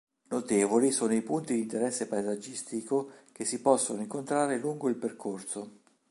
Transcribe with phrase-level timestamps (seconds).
[0.29, 5.75] Notevoli sono i punti di interesse paesaggistico che si possono incontrare lungo il percorso.